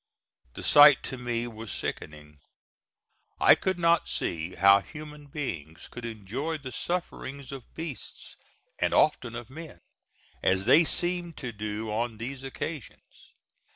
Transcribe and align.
The 0.55 0.63
sight 0.63 1.03
to 1.03 1.17
me 1.19 1.45
was 1.45 1.71
sickening. 1.71 2.39
I 3.39 3.53
could 3.53 3.77
not 3.77 4.09
see 4.09 4.55
how 4.55 4.81
human 4.81 5.27
beings 5.27 5.87
could 5.91 6.05
enjoy 6.05 6.57
the 6.57 6.71
sufferings 6.71 7.51
of 7.51 7.75
beasts, 7.75 8.35
and 8.79 8.95
often 8.95 9.35
of 9.35 9.51
men, 9.51 9.77
as 10.41 10.65
they 10.65 10.85
seemed 10.85 11.37
to 11.37 11.51
do 11.51 11.91
on 11.93 12.17
these 12.17 12.43
occasions. 12.43 13.35